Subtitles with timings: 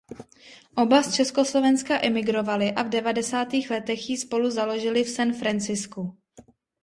[0.77, 6.01] Oba z Československa emigrovali a v devadesátých letech ji spolu založili v San Franciscu.